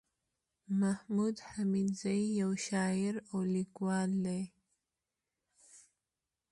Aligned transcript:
محمود 0.81 1.35
حميدزى 1.51 2.17
يٶ 2.39 2.49
شاعر 2.67 3.13
او 3.29 3.37
ليکوال 3.55 4.09
دئ 4.25 4.43